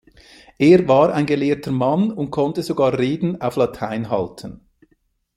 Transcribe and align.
Er 0.57 0.87
war 0.87 1.13
ein 1.13 1.27
gelehrter 1.27 1.69
Mann 1.69 2.11
und 2.11 2.31
konnte 2.31 2.63
sogar 2.63 2.97
Reden 2.97 3.39
auf 3.39 3.55
Latein 3.55 4.09
halten. 4.09 4.67